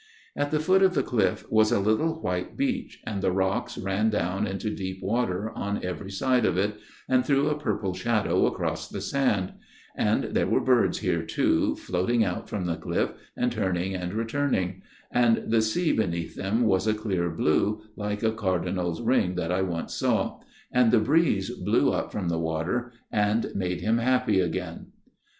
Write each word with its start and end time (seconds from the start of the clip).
"At 0.35 0.49
the 0.49 0.59
foot 0.59 0.81
of 0.81 0.95
the 0.95 1.03
cliff 1.03 1.45
was 1.51 1.71
a 1.71 1.79
little 1.79 2.23
white 2.23 2.57
beach, 2.57 2.99
and 3.05 3.21
the 3.21 3.31
rocks 3.31 3.77
ran 3.77 4.09
down 4.09 4.47
into 4.47 4.73
deep 4.73 4.97
water 5.03 5.51
on 5.53 5.85
every 5.85 6.09
side 6.09 6.43
of 6.43 6.57
it, 6.57 6.79
and 7.07 7.23
threw 7.23 7.49
a 7.49 7.59
purple 7.59 7.93
shadow 7.93 8.47
across 8.47 8.89
the 8.89 8.99
sand; 8.99 9.53
and 9.95 10.23
there 10.33 10.47
were 10.47 10.59
birds 10.59 10.97
here 10.97 11.21
too, 11.21 11.75
floating 11.75 12.23
out 12.25 12.49
from 12.49 12.65
the 12.65 12.77
cliff 12.77 13.11
and 13.37 13.51
turning 13.51 13.93
and 13.93 14.15
returning; 14.15 14.81
and 15.11 15.51
the 15.51 15.61
sea 15.61 15.91
beneath 15.91 16.35
them 16.35 16.63
was 16.63 16.87
a 16.87 16.95
clear 16.95 17.29
blue, 17.29 17.83
like 17.95 18.23
a 18.23 18.31
Cardinal's 18.31 19.01
ring 19.03 19.35
that 19.35 19.51
I 19.51 19.59
saw 19.85 20.31
once; 20.31 20.43
and 20.71 20.89
the 20.91 20.99
breeze 20.99 21.51
blew 21.51 21.91
up 21.93 22.11
from 22.11 22.27
the 22.27 22.39
water 22.39 22.91
and 23.11 23.51
made 23.53 23.81
him 23.81 23.99
happy 23.99 24.39
again." 24.39 24.93